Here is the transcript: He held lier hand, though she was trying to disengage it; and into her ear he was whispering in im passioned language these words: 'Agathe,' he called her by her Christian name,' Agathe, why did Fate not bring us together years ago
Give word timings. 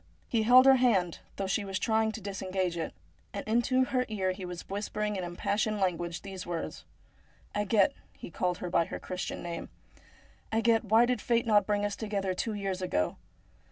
He 0.27 0.41
held 0.41 0.65
lier 0.65 0.77
hand, 0.77 1.19
though 1.35 1.45
she 1.45 1.63
was 1.63 1.77
trying 1.77 2.11
to 2.13 2.21
disengage 2.21 2.75
it; 2.75 2.95
and 3.33 3.47
into 3.47 3.83
her 3.83 4.05
ear 4.09 4.31
he 4.31 4.45
was 4.45 4.67
whispering 4.67 5.15
in 5.15 5.23
im 5.23 5.35
passioned 5.35 5.79
language 5.79 6.23
these 6.23 6.43
words: 6.43 6.85
'Agathe,' 7.53 7.93
he 8.11 8.31
called 8.31 8.57
her 8.57 8.69
by 8.71 8.85
her 8.85 8.99
Christian 8.99 9.43
name,' 9.43 9.69
Agathe, 10.51 10.85
why 10.85 11.05
did 11.05 11.21
Fate 11.21 11.45
not 11.45 11.67
bring 11.67 11.85
us 11.85 11.95
together 11.95 12.33
years 12.51 12.81
ago 12.81 13.17